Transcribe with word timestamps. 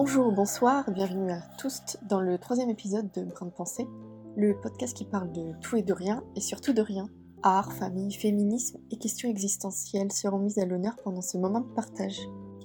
Bonjour, 0.00 0.30
bonsoir, 0.30 0.88
bienvenue 0.92 1.32
à 1.32 1.40
tous 1.58 1.96
dans 2.08 2.20
le 2.20 2.38
troisième 2.38 2.70
épisode 2.70 3.10
de 3.16 3.24
Brin 3.24 3.46
de 3.46 3.50
Pensée, 3.50 3.88
le 4.36 4.56
podcast 4.60 4.96
qui 4.96 5.04
parle 5.04 5.32
de 5.32 5.50
tout 5.60 5.74
et 5.74 5.82
de 5.82 5.92
rien, 5.92 6.22
et 6.36 6.40
surtout 6.40 6.72
de 6.72 6.80
rien. 6.80 7.08
Art, 7.42 7.72
famille, 7.72 8.12
féminisme 8.12 8.78
et 8.92 8.96
questions 8.96 9.28
existentielles 9.28 10.12
seront 10.12 10.38
mises 10.38 10.60
à 10.60 10.66
l'honneur 10.66 10.94
pendant 11.02 11.20
ce 11.20 11.36
moment 11.36 11.62
de 11.62 11.74
partage. 11.74 12.20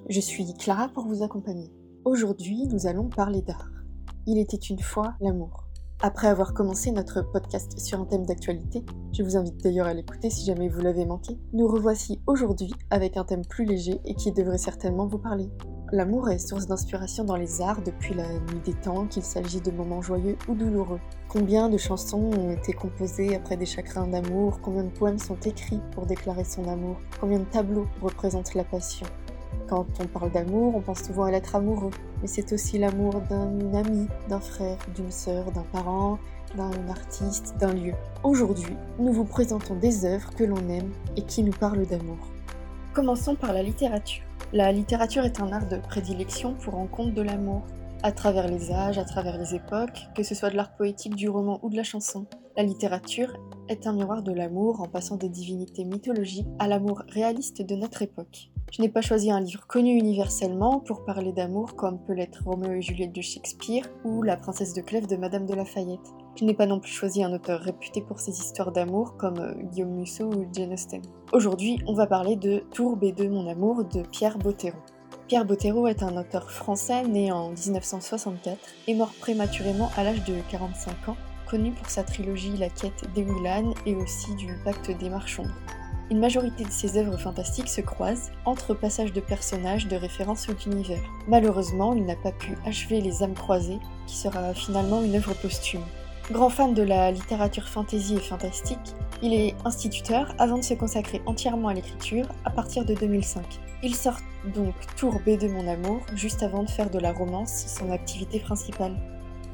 Je 0.09 0.19
suis 0.19 0.53
Clara 0.53 0.89
pour 0.89 1.07
vous 1.07 1.23
accompagner. 1.23 1.71
Aujourd'hui, 2.05 2.67
nous 2.67 2.85
allons 2.85 3.09
parler 3.09 3.41
d'art. 3.41 3.71
Il 4.27 4.37
était 4.37 4.55
une 4.55 4.83
fois 4.83 5.15
l'amour. 5.19 5.65
Après 6.03 6.27
avoir 6.27 6.53
commencé 6.53 6.91
notre 6.91 7.23
podcast 7.31 7.79
sur 7.79 7.99
un 7.99 8.05
thème 8.05 8.27
d'actualité, 8.27 8.85
je 9.11 9.23
vous 9.23 9.37
invite 9.37 9.57
d'ailleurs 9.57 9.87
à 9.87 9.95
l'écouter 9.95 10.29
si 10.29 10.45
jamais 10.45 10.69
vous 10.69 10.81
l'avez 10.81 11.07
manqué, 11.07 11.39
nous 11.51 11.67
revoici 11.67 12.21
aujourd'hui 12.27 12.71
avec 12.91 13.17
un 13.17 13.23
thème 13.23 13.43
plus 13.43 13.65
léger 13.65 13.99
et 14.05 14.13
qui 14.13 14.31
devrait 14.31 14.59
certainement 14.59 15.07
vous 15.07 15.17
parler. 15.17 15.49
L'amour 15.93 16.31
est 16.31 16.39
source 16.39 16.65
d'inspiration 16.65 17.23
dans 17.23 17.35
les 17.35 17.61
arts 17.61 17.83
depuis 17.83 18.15
la 18.15 18.27
nuit 18.27 18.61
des 18.65 18.73
temps, 18.73 19.05
qu'il 19.05 19.21
s'agisse 19.21 19.61
de 19.61 19.69
moments 19.69 20.01
joyeux 20.01 20.35
ou 20.47 20.55
douloureux. 20.55 20.99
Combien 21.29 21.69
de 21.69 21.77
chansons 21.77 22.31
ont 22.35 22.49
été 22.49 22.73
composées 22.73 23.35
après 23.35 23.57
des 23.57 23.67
chagrins 23.67 24.07
d'amour? 24.07 24.59
Combien 24.63 24.85
de 24.85 24.89
poèmes 24.89 25.19
sont 25.19 25.37
écrits 25.45 25.81
pour 25.91 26.07
déclarer 26.07 26.45
son 26.45 26.67
amour? 26.67 26.95
Combien 27.21 27.37
de 27.37 27.43
tableaux 27.43 27.85
représentent 28.01 28.55
la 28.55 28.63
passion? 28.63 29.05
Quand 29.69 29.85
on 29.99 30.07
parle 30.07 30.31
d'amour, 30.31 30.75
on 30.75 30.81
pense 30.81 31.03
souvent 31.03 31.25
à 31.25 31.31
l'être 31.31 31.55
amoureux, 31.55 31.91
mais 32.23 32.27
c'est 32.27 32.53
aussi 32.53 32.79
l'amour 32.79 33.21
d'un 33.29 33.75
ami, 33.75 34.07
d'un 34.29 34.39
frère, 34.39 34.79
d'une 34.95 35.11
sœur, 35.11 35.51
d'un 35.51 35.61
parent, 35.61 36.17
d'un 36.57 36.89
artiste, 36.89 37.53
d'un 37.59 37.71
lieu. 37.71 37.93
Aujourd'hui, 38.23 38.75
nous 38.97 39.13
vous 39.13 39.25
présentons 39.25 39.75
des 39.75 40.05
œuvres 40.05 40.33
que 40.33 40.43
l'on 40.43 40.69
aime 40.69 40.91
et 41.15 41.21
qui 41.21 41.43
nous 41.43 41.53
parlent 41.53 41.85
d'amour. 41.85 42.17
Commençons 42.95 43.35
par 43.35 43.53
la 43.53 43.61
littérature. 43.61 44.23
La 44.51 44.71
littérature 44.71 45.25
est 45.25 45.39
un 45.39 45.51
art 45.51 45.67
de 45.67 45.77
prédilection 45.77 46.55
pour 46.55 46.73
rendre 46.73 46.91
compte 46.91 47.13
de 47.13 47.21
l'amour, 47.21 47.63
à 48.03 48.11
travers 48.11 48.47
les 48.47 48.71
âges, 48.71 48.97
à 48.97 49.05
travers 49.05 49.37
les 49.37 49.55
époques, 49.55 50.07
que 50.15 50.23
ce 50.23 50.35
soit 50.35 50.49
de 50.49 50.55
l'art 50.55 50.75
poétique, 50.75 51.15
du 51.15 51.29
roman 51.29 51.59
ou 51.63 51.69
de 51.69 51.77
la 51.77 51.83
chanson. 51.83 52.27
La 52.57 52.63
littérature 52.63 53.33
est 53.69 53.87
un 53.87 53.93
miroir 53.93 54.21
de 54.21 54.31
l'amour 54.31 54.81
en 54.81 54.87
passant 54.87 55.15
des 55.15 55.29
divinités 55.29 55.85
mythologiques 55.85 56.47
à 56.59 56.67
l'amour 56.67 57.01
réaliste 57.07 57.61
de 57.61 57.75
notre 57.75 58.01
époque. 58.01 58.49
Je 58.71 58.81
n'ai 58.81 58.89
pas 58.89 59.01
choisi 59.01 59.29
un 59.29 59.39
livre 59.39 59.67
connu 59.67 59.91
universellement 59.91 60.79
pour 60.79 61.05
parler 61.05 61.31
d'amour 61.31 61.75
comme 61.75 61.99
peut 61.99 62.13
l'être 62.13 62.43
Roméo 62.43 62.73
et 62.73 62.81
Juliette 62.81 63.13
de 63.13 63.21
Shakespeare 63.21 63.85
ou 64.03 64.23
La 64.23 64.35
princesse 64.35 64.73
de 64.73 64.81
Clèves 64.81 65.07
de 65.07 65.15
Madame 65.15 65.45
de 65.45 65.53
Lafayette. 65.53 66.13
Je 66.35 66.45
n'ai 66.45 66.55
pas 66.55 66.65
non 66.65 66.79
plus 66.79 66.91
choisi 66.91 67.23
un 67.23 67.31
auteur 67.33 67.59
réputé 67.59 68.01
pour 68.01 68.19
ses 68.19 68.31
histoires 68.31 68.71
d'amour 68.71 69.15
comme 69.17 69.37
euh, 69.37 69.53
Guillaume 69.71 69.91
Musso 69.91 70.25
ou 70.25 70.47
Jane 70.51 70.73
Austen. 70.73 71.03
Aujourd'hui, 71.31 71.79
on 71.85 71.93
va 71.93 72.07
parler 72.07 72.35
de 72.35 72.63
Tourbe 72.73 73.03
et 73.03 73.11
de 73.11 73.27
mon 73.27 73.47
amour 73.47 73.83
de 73.85 74.01
Pierre 74.01 74.39
Bottero. 74.39 74.79
Pierre 75.27 75.45
Bottero 75.45 75.87
est 75.87 76.01
un 76.01 76.17
auteur 76.17 76.49
français 76.49 77.03
né 77.03 77.31
en 77.31 77.51
1964 77.51 78.57
et 78.87 78.95
mort 78.95 79.13
prématurément 79.19 79.91
à 79.95 80.03
l'âge 80.03 80.23
de 80.25 80.35
45 80.49 81.09
ans, 81.09 81.17
connu 81.47 81.71
pour 81.71 81.89
sa 81.89 82.03
trilogie 82.03 82.57
La 82.57 82.69
quête 82.69 83.03
des 83.13 83.23
Milan 83.23 83.73
et 83.85 83.95
aussi 83.95 84.33
du 84.35 84.57
Pacte 84.65 84.89
des 84.89 85.09
Marchands. 85.09 85.45
Une 86.11 86.19
majorité 86.19 86.63
de 86.63 86.69
ses 86.69 86.97
œuvres 86.97 87.17
fantastiques 87.17 87.69
se 87.69 87.81
croisent 87.81 88.31
entre 88.45 88.73
passages 88.73 89.13
de 89.13 89.21
personnages, 89.21 89.87
de 89.87 89.95
références 89.95 90.47
ou 90.47 90.53
d'univers. 90.53 91.01
Malheureusement, 91.27 91.93
il 91.93 92.05
n'a 92.05 92.15
pas 92.15 92.31
pu 92.31 92.57
achever 92.65 93.01
Les 93.01 93.23
âmes 93.23 93.33
croisées, 93.33 93.79
qui 94.05 94.17
sera 94.17 94.53
finalement 94.53 95.01
une 95.01 95.15
œuvre 95.15 95.33
posthume. 95.33 95.83
Grand 96.31 96.49
fan 96.49 96.73
de 96.73 96.83
la 96.83 97.11
littérature 97.11 97.67
fantasy 97.67 98.15
et 98.15 98.19
fantastique, 98.19 98.95
il 99.21 99.33
est 99.33 99.55
instituteur 99.65 100.33
avant 100.39 100.57
de 100.57 100.63
se 100.63 100.73
consacrer 100.73 101.21
entièrement 101.25 101.69
à 101.69 101.73
l'écriture 101.73 102.27
à 102.45 102.49
partir 102.49 102.85
de 102.85 102.93
2005. 102.93 103.43
Il 103.81 103.95
sort 103.95 104.17
donc 104.53 104.73
Tour 104.95 105.19
B2 105.25 105.49
Mon 105.49 105.67
Amour 105.67 106.01
juste 106.15 106.43
avant 106.43 106.63
de 106.63 106.69
faire 106.69 106.89
de 106.89 106.99
la 106.99 107.11
romance 107.11 107.65
son 107.67 107.91
activité 107.91 108.39
principale. 108.39 108.95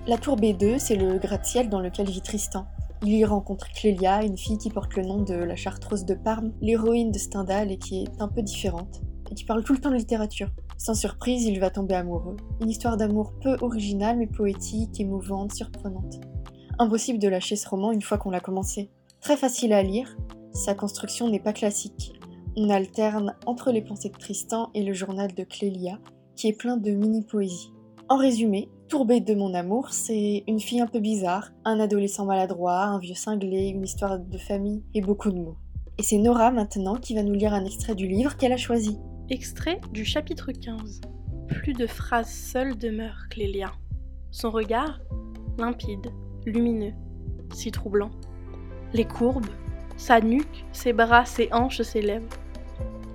La 0.08 0.18
Tour 0.18 0.38
B2, 0.38 0.80
c'est 0.80 0.96
le 0.96 1.18
gratte-ciel 1.18 1.70
dans 1.70 1.80
lequel 1.80 2.08
vit 2.08 2.22
Tristan. 2.22 2.66
Il 3.02 3.14
y 3.14 3.24
rencontre 3.24 3.70
Clélia, 3.70 4.24
une 4.24 4.38
fille 4.38 4.58
qui 4.58 4.70
porte 4.70 4.96
le 4.96 5.04
nom 5.04 5.22
de 5.22 5.34
la 5.34 5.56
Chartreuse 5.56 6.04
de 6.04 6.16
Parme, 6.16 6.52
l'héroïne 6.60 7.12
de 7.12 7.18
Stendhal 7.18 7.72
et 7.72 7.78
qui 7.78 8.04
est 8.04 8.22
un 8.22 8.28
peu 8.28 8.42
différente, 8.42 9.02
et 9.32 9.36
qui 9.36 9.46
parle 9.46 9.64
tout 9.64 9.72
le 9.72 9.80
temps 9.80 9.90
de 9.90 9.96
littérature. 9.96 10.50
Sans 10.78 10.96
surprise, 10.96 11.46
il 11.46 11.62
va 11.62 11.70
tomber 11.70 11.96
amoureux. 11.96 12.36
Une 12.62 12.70
histoire 12.70 12.98
d'amour 12.98 13.34
peu 13.42 13.56
originale 13.62 14.18
mais 14.18 14.28
poétique, 14.28 15.00
émouvante, 15.00 15.54
surprenante. 15.54 16.20
Impossible 16.78 17.20
de 17.20 17.30
lâcher 17.30 17.56
ce 17.56 17.70
roman 17.70 17.94
une 17.94 18.02
fois 18.02 18.18
qu'on 18.18 18.32
l'a 18.32 18.42
commencé. 18.42 18.92
Très 19.22 19.38
facile 19.38 19.72
à 19.72 19.82
lire, 19.82 20.18
sa 20.54 20.76
construction 20.76 21.30
n'est 21.30 21.40
pas 21.40 21.54
classique. 21.54 22.14
On 22.58 22.70
alterne 22.70 23.36
entre 23.46 23.72
les 23.72 23.82
pensées 23.82 24.10
de 24.10 24.18
Tristan 24.18 24.72
et 24.74 24.84
le 24.84 24.94
journal 24.94 25.34
de 25.34 25.44
Clélia, 25.44 26.00
qui 26.36 26.50
est 26.50 26.58
plein 26.58 26.76
de 26.76 26.92
mini-poésie. 26.92 27.72
En 28.10 28.18
résumé, 28.18 28.70
Tourbée 28.90 29.20
de 29.20 29.36
mon 29.36 29.54
amour, 29.54 29.92
c'est 29.92 30.44
une 30.48 30.60
fille 30.60 30.82
un 30.82 30.88
peu 30.88 31.00
bizarre, 31.00 31.52
un 31.64 31.80
adolescent 31.80 32.26
maladroit, 32.26 32.86
un 32.86 32.98
vieux 32.98 33.14
cinglé, 33.14 33.68
une 33.68 33.84
histoire 33.84 34.18
de 34.18 34.38
famille 34.40 34.84
et 34.96 35.02
beaucoup 35.02 35.30
de 35.30 35.38
mots. 35.38 35.58
Et 36.00 36.02
c'est 36.02 36.18
Nora 36.18 36.50
maintenant 36.50 36.96
qui 36.96 37.14
va 37.14 37.22
nous 37.22 37.36
lire 37.36 37.54
un 37.54 37.66
extrait 37.66 37.94
du 37.94 38.08
livre 38.08 38.36
qu'elle 38.36 38.52
a 38.52 38.58
choisi. 38.58 38.98
Extrait 39.30 39.80
du 39.94 40.06
chapitre 40.06 40.52
15. 40.52 41.02
Plus 41.48 41.74
de 41.74 41.86
phrases 41.86 42.32
seules 42.32 42.80
demeure 42.80 43.28
Clélia. 43.30 43.72
Son 44.32 44.50
regard, 44.50 45.00
limpide, 45.60 46.12
lumineux, 46.48 46.94
si 47.54 47.70
troublant. 47.70 48.10
Les 48.94 49.06
courbes, 49.06 49.46
sa 49.98 50.20
nuque, 50.20 50.66
ses 50.72 50.94
bras, 50.94 51.26
ses 51.26 51.50
hanches, 51.54 51.84
ses 51.84 52.02
lèvres. 52.02 52.26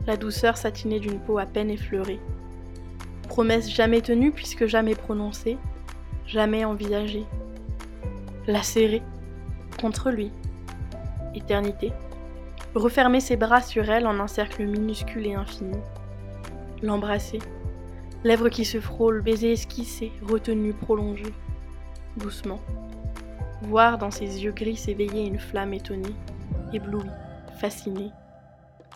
La 0.06 0.16
douceur 0.16 0.56
satinée 0.56 1.00
d'une 1.00 1.18
peau 1.18 1.38
à 1.38 1.46
peine 1.46 1.70
effleurée. 1.70 2.20
Promesse 3.34 3.68
jamais 3.68 4.00
tenue 4.00 4.30
puisque 4.30 4.66
jamais 4.66 4.94
prononcée, 4.94 5.58
jamais 6.24 6.64
envisagée. 6.64 7.24
La 8.46 8.62
serrer 8.62 9.02
contre 9.80 10.12
lui. 10.12 10.30
Éternité. 11.34 11.92
Refermer 12.76 13.18
ses 13.18 13.34
bras 13.34 13.60
sur 13.60 13.90
elle 13.90 14.06
en 14.06 14.20
un 14.20 14.28
cercle 14.28 14.64
minuscule 14.64 15.26
et 15.26 15.34
infini. 15.34 15.76
L'embrasser. 16.80 17.40
Lèvres 18.22 18.50
qui 18.50 18.64
se 18.64 18.78
frôlent, 18.78 19.20
baiser 19.20 19.50
esquissé, 19.50 20.12
retenu, 20.22 20.72
prolongé. 20.72 21.26
Doucement 22.16 22.60
voir 23.62 23.98
dans 23.98 24.12
ses 24.12 24.44
yeux 24.44 24.52
gris 24.52 24.76
s'éveiller 24.76 25.26
une 25.26 25.40
flamme 25.40 25.74
étonnée, 25.74 26.14
éblouie, 26.72 27.10
fascinée, 27.58 28.12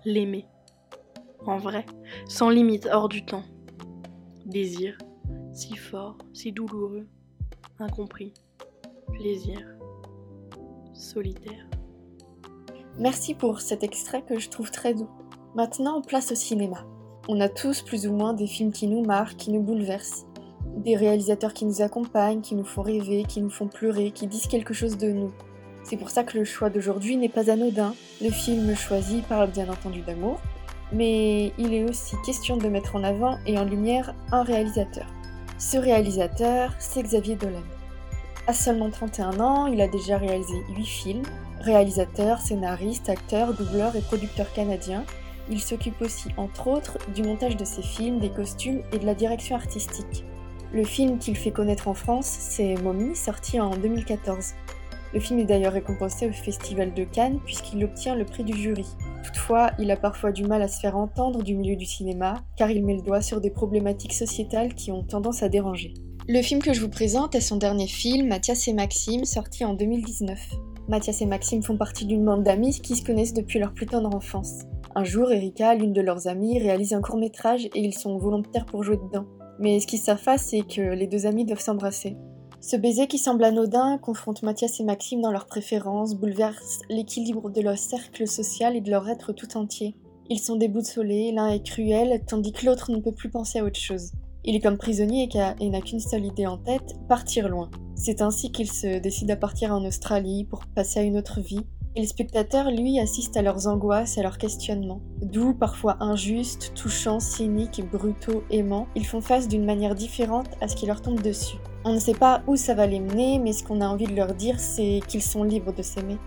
l'aimer. 0.04 0.46
En 1.44 1.56
vrai, 1.56 1.86
sans 2.28 2.50
limite, 2.50 2.88
hors 2.92 3.08
du 3.08 3.24
temps. 3.24 3.42
Désir, 4.48 4.96
si 5.52 5.76
fort, 5.76 6.16
si 6.32 6.52
douloureux, 6.52 7.06
incompris, 7.78 8.32
plaisir, 9.12 9.60
solitaire. 10.94 11.68
Merci 12.98 13.34
pour 13.34 13.60
cet 13.60 13.84
extrait 13.84 14.22
que 14.22 14.38
je 14.38 14.48
trouve 14.48 14.70
très 14.70 14.94
doux. 14.94 15.10
Maintenant, 15.54 16.00
place 16.00 16.32
au 16.32 16.34
cinéma. 16.34 16.86
On 17.28 17.42
a 17.42 17.50
tous 17.50 17.82
plus 17.82 18.06
ou 18.06 18.12
moins 18.14 18.32
des 18.32 18.46
films 18.46 18.72
qui 18.72 18.86
nous 18.86 19.04
marquent, 19.04 19.36
qui 19.36 19.50
nous 19.50 19.60
bouleversent 19.60 20.24
des 20.78 20.96
réalisateurs 20.96 21.52
qui 21.52 21.66
nous 21.66 21.82
accompagnent, 21.82 22.40
qui 22.40 22.54
nous 22.54 22.64
font 22.64 22.80
rêver, 22.80 23.24
qui 23.28 23.42
nous 23.42 23.50
font 23.50 23.68
pleurer, 23.68 24.12
qui 24.12 24.26
disent 24.28 24.46
quelque 24.46 24.72
chose 24.72 24.96
de 24.96 25.12
nous. 25.12 25.32
C'est 25.82 25.98
pour 25.98 26.08
ça 26.08 26.24
que 26.24 26.38
le 26.38 26.44
choix 26.44 26.70
d'aujourd'hui 26.70 27.18
n'est 27.18 27.28
pas 27.28 27.50
anodin. 27.50 27.94
Le 28.22 28.30
film 28.30 28.74
choisi 28.74 29.20
parle 29.28 29.50
bien 29.50 29.68
entendu 29.68 30.00
d'amour, 30.00 30.40
mais 30.92 31.52
il 31.58 31.74
est 31.74 31.84
aussi 31.84 32.16
question 32.24 32.56
de 32.56 32.68
mettre 32.68 32.96
en 32.96 33.04
avant 33.04 33.38
et 33.46 33.58
en 33.58 33.64
lumière 33.64 34.14
un 34.32 34.42
réalisateur. 34.42 35.06
Ce 35.58 35.76
réalisateur, 35.76 36.72
c'est 36.78 37.02
Xavier 37.02 37.36
Dolan. 37.36 37.62
À 38.46 38.52
seulement 38.54 38.90
31 38.90 39.40
ans, 39.40 39.66
il 39.66 39.80
a 39.80 39.88
déjà 39.88 40.16
réalisé 40.16 40.54
8 40.76 40.84
films. 40.84 41.26
Réalisateur, 41.60 42.40
scénariste, 42.40 43.08
acteur, 43.08 43.52
doubleur 43.52 43.96
et 43.96 44.00
producteur 44.00 44.52
canadien, 44.52 45.04
il 45.50 45.60
s'occupe 45.60 46.00
aussi, 46.02 46.28
entre 46.36 46.68
autres, 46.68 46.98
du 47.14 47.22
montage 47.22 47.56
de 47.56 47.64
ses 47.64 47.82
films, 47.82 48.18
des 48.18 48.30
costumes 48.30 48.82
et 48.92 48.98
de 48.98 49.06
la 49.06 49.14
direction 49.14 49.56
artistique. 49.56 50.24
Le 50.72 50.84
film 50.84 51.18
qu'il 51.18 51.36
fait 51.36 51.50
connaître 51.50 51.88
en 51.88 51.94
France, 51.94 52.26
c'est 52.26 52.74
Mommy, 52.76 53.16
sorti 53.16 53.58
en 53.58 53.70
2014. 53.70 54.52
Le 55.14 55.20
film 55.20 55.38
est 55.38 55.44
d'ailleurs 55.44 55.72
récompensé 55.72 56.28
au 56.28 56.32
Festival 56.32 56.92
de 56.92 57.04
Cannes 57.04 57.40
puisqu'il 57.44 57.82
obtient 57.82 58.14
le 58.14 58.24
prix 58.24 58.44
du 58.44 58.54
jury. 58.54 58.86
Toutefois, 59.24 59.70
il 59.78 59.90
a 59.90 59.96
parfois 59.96 60.32
du 60.32 60.44
mal 60.44 60.60
à 60.60 60.68
se 60.68 60.80
faire 60.80 60.96
entendre 60.96 61.42
du 61.42 61.54
milieu 61.54 61.76
du 61.76 61.86
cinéma 61.86 62.42
car 62.56 62.70
il 62.70 62.84
met 62.84 62.96
le 62.96 63.02
doigt 63.02 63.22
sur 63.22 63.40
des 63.40 63.50
problématiques 63.50 64.12
sociétales 64.12 64.74
qui 64.74 64.92
ont 64.92 65.02
tendance 65.02 65.42
à 65.42 65.48
déranger. 65.48 65.94
Le 66.28 66.42
film 66.42 66.60
que 66.60 66.74
je 66.74 66.82
vous 66.82 66.90
présente 66.90 67.34
est 67.34 67.40
son 67.40 67.56
dernier 67.56 67.86
film, 67.86 68.28
Mathias 68.28 68.68
et 68.68 68.74
Maxime, 68.74 69.24
sorti 69.24 69.64
en 69.64 69.72
2019. 69.72 70.38
Mathias 70.88 71.22
et 71.22 71.26
Maxime 71.26 71.62
font 71.62 71.78
partie 71.78 72.04
d'une 72.04 72.24
bande 72.24 72.42
d'amis 72.42 72.80
qui 72.82 72.96
se 72.96 73.04
connaissent 73.04 73.32
depuis 73.32 73.58
leur 73.58 73.72
plus 73.72 73.86
tendre 73.86 74.14
enfance. 74.14 74.60
Un 74.94 75.04
jour, 75.04 75.32
Erika, 75.32 75.74
l'une 75.74 75.92
de 75.94 76.02
leurs 76.02 76.28
amies, 76.28 76.58
réalise 76.58 76.92
un 76.92 77.00
court 77.00 77.18
métrage 77.18 77.66
et 77.66 77.80
ils 77.80 77.94
sont 77.94 78.18
volontaires 78.18 78.66
pour 78.66 78.82
jouer 78.82 78.96
dedans. 78.96 79.26
Mais 79.58 79.80
ce 79.80 79.86
qui 79.86 79.96
s'afface, 79.96 80.48
c'est 80.50 80.66
que 80.66 80.80
les 80.80 81.06
deux 81.06 81.24
amis 81.24 81.46
doivent 81.46 81.60
s'embrasser. 81.60 82.16
Ce 82.60 82.76
baiser 82.76 83.06
qui 83.06 83.18
semble 83.18 83.44
anodin 83.44 83.98
confronte 83.98 84.42
Mathias 84.42 84.80
et 84.80 84.84
Maxime 84.84 85.20
dans 85.20 85.30
leurs 85.30 85.46
préférences, 85.46 86.16
bouleverse 86.16 86.80
l'équilibre 86.90 87.50
de 87.50 87.60
leur 87.60 87.78
cercle 87.78 88.26
social 88.26 88.74
et 88.74 88.80
de 88.80 88.90
leur 88.90 89.08
être 89.08 89.32
tout 89.32 89.56
entier. 89.56 89.94
Ils 90.28 90.40
sont 90.40 90.56
déboussolés, 90.56 91.32
l'un 91.32 91.48
est 91.48 91.64
cruel, 91.64 92.20
tandis 92.26 92.52
que 92.52 92.66
l'autre 92.66 92.90
ne 92.90 93.00
peut 93.00 93.14
plus 93.14 93.30
penser 93.30 93.60
à 93.60 93.64
autre 93.64 93.78
chose. 93.78 94.10
Il 94.44 94.56
est 94.56 94.60
comme 94.60 94.76
prisonnier 94.76 95.28
et 95.60 95.70
n'a 95.70 95.80
qu'une 95.80 96.00
seule 96.00 96.24
idée 96.24 96.46
en 96.46 96.58
tête, 96.58 96.96
partir 97.08 97.48
loin. 97.48 97.70
C'est 97.94 98.22
ainsi 98.22 98.50
qu'il 98.50 98.70
se 98.70 98.98
décide 98.98 99.30
à 99.30 99.36
partir 99.36 99.72
en 99.72 99.84
Australie 99.84 100.44
pour 100.44 100.66
passer 100.74 100.98
à 101.00 101.04
une 101.04 101.16
autre 101.16 101.40
vie. 101.40 101.64
Et 101.94 102.00
les 102.00 102.06
spectateurs, 102.06 102.70
lui, 102.70 102.98
assistent 102.98 103.36
à 103.36 103.42
leurs 103.42 103.66
angoisses 103.68 104.16
et 104.16 104.20
à 104.20 104.24
leurs 104.24 104.38
questionnements. 104.38 105.00
Doux, 105.22 105.54
parfois 105.54 105.96
injustes, 106.00 106.72
touchants, 106.74 107.20
cyniques, 107.20 107.82
brutaux, 107.90 108.42
aimants, 108.50 108.88
ils 108.94 109.06
font 109.06 109.20
face 109.20 109.48
d'une 109.48 109.64
manière 109.64 109.94
différente 109.94 110.48
à 110.60 110.68
ce 110.68 110.76
qui 110.76 110.86
leur 110.86 111.02
tombe 111.02 111.22
dessus. 111.22 111.56
On 111.88 111.94
ne 111.94 111.98
sait 111.98 112.12
pas 112.12 112.42
où 112.46 112.54
ça 112.54 112.74
va 112.74 112.86
les 112.86 113.00
mener, 113.00 113.38
mais 113.38 113.54
ce 113.54 113.64
qu'on 113.64 113.80
a 113.80 113.88
envie 113.88 114.04
de 114.06 114.14
leur 114.14 114.34
dire, 114.34 114.60
c'est 114.60 115.00
qu'ils 115.08 115.22
sont 115.22 115.42
libres 115.42 115.72
de 115.72 115.80
s'aimer. 115.80 116.18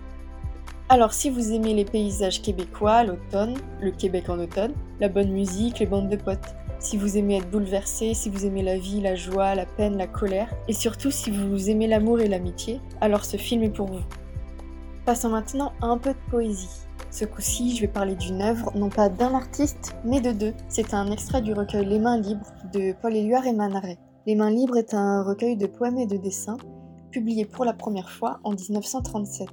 Alors 0.88 1.12
si 1.12 1.30
vous 1.30 1.52
aimez 1.52 1.72
les 1.72 1.84
paysages 1.84 2.42
québécois, 2.42 3.04
l'automne, 3.04 3.54
le 3.80 3.92
Québec 3.92 4.28
en 4.28 4.40
automne, 4.40 4.72
la 4.98 5.08
bonne 5.08 5.30
musique, 5.30 5.78
les 5.78 5.86
bandes 5.86 6.08
de 6.08 6.16
potes, 6.16 6.56
si 6.80 6.96
vous 6.96 7.16
aimez 7.16 7.36
être 7.36 7.48
bouleversé, 7.48 8.12
si 8.12 8.28
vous 8.28 8.44
aimez 8.44 8.64
la 8.64 8.76
vie, 8.76 9.00
la 9.00 9.14
joie, 9.14 9.54
la 9.54 9.64
peine, 9.64 9.96
la 9.96 10.08
colère, 10.08 10.52
et 10.66 10.72
surtout 10.72 11.12
si 11.12 11.30
vous 11.30 11.70
aimez 11.70 11.86
l'amour 11.86 12.18
et 12.18 12.26
l'amitié, 12.26 12.80
alors 13.00 13.24
ce 13.24 13.36
film 13.36 13.62
est 13.62 13.70
pour 13.70 13.86
vous. 13.86 14.02
Passons 15.06 15.28
maintenant 15.28 15.74
à 15.80 15.86
un 15.86 15.98
peu 15.98 16.10
de 16.10 16.30
poésie. 16.32 16.80
Ce 17.12 17.24
coup-ci, 17.24 17.76
je 17.76 17.82
vais 17.82 17.86
parler 17.86 18.16
d'une 18.16 18.42
œuvre, 18.42 18.72
non 18.74 18.88
pas 18.88 19.08
d'un 19.08 19.32
artiste, 19.32 19.94
mais 20.04 20.20
de 20.20 20.32
deux. 20.32 20.54
C'est 20.68 20.92
un 20.92 21.08
extrait 21.12 21.40
du 21.40 21.52
recueil 21.52 21.86
Les 21.86 22.00
Mains 22.00 22.18
Libres 22.18 22.52
de 22.74 22.96
Paul 23.00 23.14
Éluard 23.14 23.46
et 23.46 23.52
Manaret. 23.52 23.98
Les 24.24 24.36
Mains 24.36 24.50
Libres 24.50 24.76
est 24.76 24.94
un 24.94 25.24
recueil 25.24 25.56
de 25.56 25.66
poèmes 25.66 25.98
et 25.98 26.06
de 26.06 26.16
dessins, 26.16 26.56
publié 27.10 27.44
pour 27.44 27.64
la 27.64 27.72
première 27.72 28.08
fois 28.08 28.38
en 28.44 28.52
1937. 28.52 29.48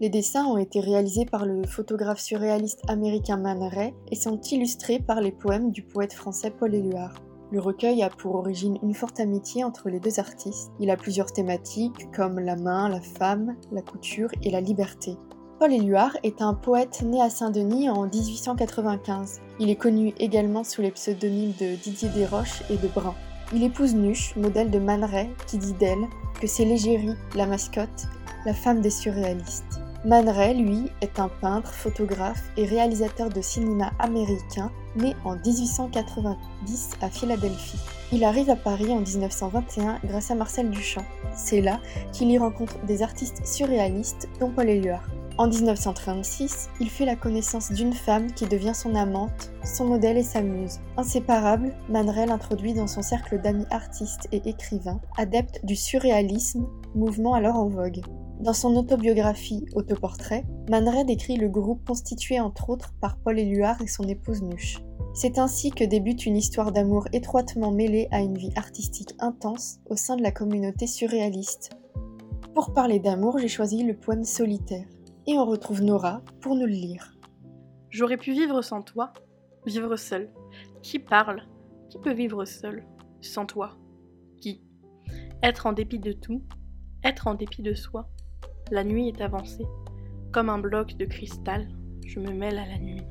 Les 0.00 0.10
dessins 0.10 0.46
ont 0.46 0.58
été 0.58 0.78
réalisés 0.78 1.24
par 1.24 1.44
le 1.44 1.64
photographe 1.64 2.20
surréaliste 2.20 2.82
américain 2.88 3.36
Man 3.36 3.64
Ray 3.64 3.92
et 4.12 4.14
sont 4.14 4.40
illustrés 4.40 5.00
par 5.00 5.20
les 5.20 5.32
poèmes 5.32 5.72
du 5.72 5.82
poète 5.82 6.12
français 6.12 6.52
Paul 6.52 6.72
Éluard. 6.72 7.14
Le 7.50 7.58
recueil 7.58 8.00
a 8.04 8.10
pour 8.10 8.36
origine 8.36 8.78
une 8.84 8.94
forte 8.94 9.18
amitié 9.18 9.64
entre 9.64 9.88
les 9.88 9.98
deux 9.98 10.20
artistes. 10.20 10.70
Il 10.78 10.90
a 10.90 10.96
plusieurs 10.96 11.32
thématiques 11.32 12.08
comme 12.14 12.38
la 12.38 12.54
main, 12.54 12.88
la 12.88 13.00
femme, 13.00 13.56
la 13.72 13.82
couture 13.82 14.30
et 14.44 14.50
la 14.50 14.60
liberté. 14.60 15.16
Paul 15.58 15.72
Éluard 15.72 16.16
est 16.22 16.42
un 16.42 16.54
poète 16.54 17.02
né 17.02 17.20
à 17.20 17.28
Saint-Denis 17.28 17.90
en 17.90 18.06
1895. 18.06 19.40
Il 19.58 19.68
est 19.68 19.76
connu 19.76 20.14
également 20.20 20.62
sous 20.62 20.80
les 20.80 20.92
pseudonymes 20.92 21.54
de 21.60 21.74
Didier 21.74 22.08
Desroches 22.10 22.62
et 22.70 22.76
de 22.76 22.86
Brun. 22.86 23.16
Il 23.54 23.62
épouse 23.64 23.94
Nuche, 23.94 24.34
modèle 24.36 24.70
de 24.70 24.78
Man 24.78 25.06
qui 25.46 25.58
dit 25.58 25.74
d'elle 25.74 26.08
que 26.40 26.46
c'est 26.46 26.64
l'égérie, 26.64 27.14
la 27.34 27.46
mascotte, 27.46 28.06
la 28.46 28.54
femme 28.54 28.80
des 28.80 28.90
surréalistes. 28.90 29.80
Man 30.04 30.26
lui, 30.56 30.90
est 31.00 31.20
un 31.20 31.28
peintre, 31.28 31.72
photographe 31.72 32.42
et 32.56 32.64
réalisateur 32.64 33.28
de 33.28 33.40
cinéma 33.40 33.92
américain 33.98 34.72
né 34.96 35.14
en 35.24 35.36
1890 35.36 36.90
à 37.02 37.10
Philadelphie. 37.10 37.78
Il 38.10 38.24
arrive 38.24 38.50
à 38.50 38.56
Paris 38.56 38.90
en 38.90 39.00
1921 39.00 40.00
grâce 40.04 40.30
à 40.30 40.34
Marcel 40.34 40.70
Duchamp. 40.70 41.04
C'est 41.36 41.60
là 41.60 41.78
qu'il 42.12 42.30
y 42.30 42.38
rencontre 42.38 42.78
des 42.86 43.02
artistes 43.02 43.46
surréalistes 43.46 44.28
dont 44.40 44.50
Paul 44.50 44.68
Éluard. 44.68 45.04
En 45.38 45.48
1936, 45.48 46.68
il 46.78 46.90
fait 46.90 47.06
la 47.06 47.16
connaissance 47.16 47.72
d'une 47.72 47.94
femme 47.94 48.32
qui 48.32 48.46
devient 48.46 48.74
son 48.74 48.94
amante, 48.94 49.50
son 49.64 49.86
modèle 49.86 50.18
et 50.18 50.22
sa 50.22 50.42
muse. 50.42 50.80
Inséparable, 50.98 51.74
Man 51.88 52.10
Ray 52.10 52.26
l'introduit 52.26 52.74
dans 52.74 52.86
son 52.86 53.00
cercle 53.00 53.40
d'amis 53.40 53.64
artistes 53.70 54.28
et 54.30 54.42
écrivains, 54.46 55.00
adeptes 55.16 55.64
du 55.64 55.74
surréalisme, 55.74 56.66
mouvement 56.94 57.32
alors 57.32 57.56
en 57.56 57.68
vogue. 57.68 58.02
Dans 58.40 58.52
son 58.52 58.76
autobiographie 58.76 59.64
Autoportrait, 59.74 60.44
Man 60.68 60.86
Ray 60.86 61.06
décrit 61.06 61.36
le 61.36 61.48
groupe 61.48 61.86
constitué 61.86 62.38
entre 62.38 62.68
autres 62.68 62.92
par 63.00 63.16
Paul 63.16 63.38
Éluard 63.38 63.80
et 63.80 63.86
son 63.86 64.04
épouse 64.04 64.42
Nuche. 64.42 64.82
C'est 65.14 65.38
ainsi 65.38 65.70
que 65.70 65.84
débute 65.84 66.26
une 66.26 66.36
histoire 66.36 66.72
d'amour 66.72 67.06
étroitement 67.12 67.70
mêlée 67.70 68.08
à 68.10 68.20
une 68.20 68.36
vie 68.36 68.52
artistique 68.56 69.14
intense 69.18 69.78
au 69.88 69.96
sein 69.96 70.16
de 70.16 70.22
la 70.22 70.30
communauté 70.30 70.86
surréaliste. 70.86 71.70
Pour 72.54 72.74
parler 72.74 72.98
d'amour, 72.98 73.38
j'ai 73.38 73.48
choisi 73.48 73.82
le 73.82 73.96
poème 73.96 74.24
Solitaire. 74.24 74.86
Et 75.26 75.38
on 75.38 75.46
retrouve 75.46 75.82
Nora 75.82 76.22
pour 76.40 76.56
nous 76.56 76.66
le 76.66 76.72
lire. 76.72 77.16
J'aurais 77.90 78.16
pu 78.16 78.32
vivre 78.32 78.60
sans 78.62 78.82
toi, 78.82 79.12
vivre 79.66 79.94
seul. 79.96 80.30
Qui 80.82 80.98
parle 80.98 81.42
Qui 81.90 81.98
peut 81.98 82.12
vivre 82.12 82.44
seul 82.44 82.84
Sans 83.20 83.46
toi? 83.46 83.76
Qui? 84.40 84.62
Être 85.42 85.66
en 85.66 85.72
dépit 85.72 86.00
de 86.00 86.12
tout, 86.12 86.42
être 87.04 87.28
en 87.28 87.34
dépit 87.34 87.62
de 87.62 87.74
soi. 87.74 88.08
La 88.70 88.82
nuit 88.82 89.08
est 89.08 89.20
avancée. 89.20 89.66
Comme 90.32 90.48
un 90.48 90.58
bloc 90.58 90.96
de 90.96 91.04
cristal, 91.04 91.68
je 92.04 92.18
me 92.18 92.32
mêle 92.32 92.58
à 92.58 92.66
la 92.66 92.78
nuit. 92.78 93.02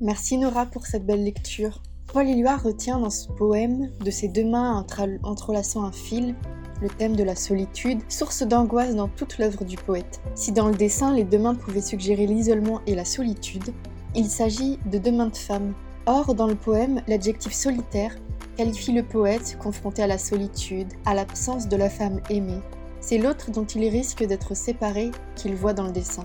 Merci 0.00 0.38
Nora 0.38 0.64
pour 0.64 0.86
cette 0.86 1.04
belle 1.04 1.24
lecture. 1.24 1.82
Paul 2.12 2.28
Éluard 2.28 2.62
retient 2.62 2.98
dans 2.98 3.10
ce 3.10 3.28
poème, 3.28 3.90
de 4.04 4.10
ses 4.10 4.28
deux 4.28 4.44
mains 4.44 4.86
entrelaçant 5.22 5.84
un 5.84 5.92
fil, 5.92 6.34
le 6.80 6.88
thème 6.88 7.16
de 7.16 7.24
la 7.24 7.36
solitude, 7.36 8.00
source 8.08 8.42
d'angoisse 8.42 8.94
dans 8.94 9.08
toute 9.08 9.38
l'œuvre 9.38 9.64
du 9.64 9.76
poète. 9.76 10.20
Si 10.34 10.52
dans 10.52 10.68
le 10.68 10.74
dessin 10.74 11.14
les 11.14 11.24
deux 11.24 11.38
mains 11.38 11.54
pouvaient 11.54 11.80
suggérer 11.80 12.26
l'isolement 12.26 12.80
et 12.86 12.94
la 12.94 13.04
solitude, 13.04 13.72
il 14.14 14.26
s'agit 14.26 14.78
de 14.86 14.98
deux 14.98 15.12
mains 15.12 15.28
de 15.28 15.36
femme. 15.36 15.74
Or, 16.06 16.34
dans 16.34 16.46
le 16.46 16.54
poème, 16.54 17.02
l'adjectif 17.06 17.52
solitaire 17.52 18.16
qualifie 18.56 18.92
le 18.92 19.02
poète 19.02 19.56
confronté 19.58 20.02
à 20.02 20.06
la 20.06 20.18
solitude, 20.18 20.88
à 21.06 21.14
l'absence 21.14 21.68
de 21.68 21.76
la 21.76 21.88
femme 21.88 22.20
aimée, 22.30 22.60
c'est 23.00 23.18
l'autre 23.18 23.50
dont 23.50 23.64
il 23.64 23.88
risque 23.88 24.24
d'être 24.24 24.54
séparé 24.54 25.10
qu'il 25.34 25.54
voit 25.54 25.72
dans 25.72 25.84
le 25.84 25.92
dessin. 25.92 26.24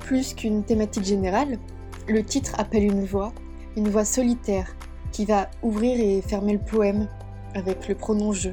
Plus 0.00 0.34
qu'une 0.34 0.62
thématique 0.62 1.04
générale, 1.04 1.58
le 2.08 2.22
titre 2.22 2.52
appelle 2.58 2.84
une 2.84 3.04
voix, 3.04 3.32
une 3.76 3.88
voix 3.88 4.04
solitaire, 4.04 4.76
qui 5.12 5.24
va 5.24 5.48
ouvrir 5.62 5.98
et 5.98 6.20
fermer 6.20 6.52
le 6.52 6.58
poème 6.58 7.08
avec 7.54 7.88
le 7.88 7.94
pronom 7.94 8.32
je. 8.32 8.50